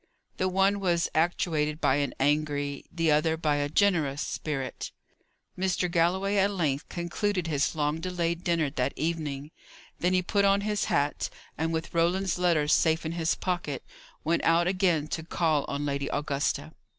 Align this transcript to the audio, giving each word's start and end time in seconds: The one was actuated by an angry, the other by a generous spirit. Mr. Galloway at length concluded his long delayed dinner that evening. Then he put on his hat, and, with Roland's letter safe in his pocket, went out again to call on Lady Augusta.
The 0.37 0.49
one 0.49 0.79
was 0.79 1.09
actuated 1.13 1.79
by 1.79 1.97
an 1.97 2.15
angry, 2.19 2.85
the 2.91 3.11
other 3.11 3.37
by 3.37 3.57
a 3.57 3.69
generous 3.69 4.23
spirit. 4.23 4.91
Mr. 5.55 5.91
Galloway 5.91 6.37
at 6.37 6.49
length 6.49 6.89
concluded 6.89 7.45
his 7.45 7.75
long 7.75 7.99
delayed 7.99 8.43
dinner 8.43 8.71
that 8.71 8.93
evening. 8.95 9.51
Then 9.99 10.13
he 10.13 10.23
put 10.23 10.43
on 10.43 10.61
his 10.61 10.85
hat, 10.85 11.29
and, 11.55 11.71
with 11.71 11.93
Roland's 11.93 12.39
letter 12.39 12.67
safe 12.67 13.05
in 13.05 13.11
his 13.11 13.35
pocket, 13.35 13.85
went 14.23 14.43
out 14.43 14.67
again 14.67 15.07
to 15.09 15.21
call 15.21 15.65
on 15.67 15.85
Lady 15.85 16.07
Augusta. 16.07 16.71